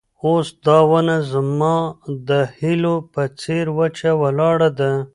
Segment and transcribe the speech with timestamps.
[0.23, 1.75] اوس دا ونه زما
[2.29, 4.91] د هیلو په څېر وچه ولاړه ده.